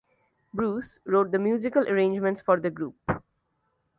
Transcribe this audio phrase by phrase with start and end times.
[0.51, 2.95] Bruce wrote the musical arrangements for the group.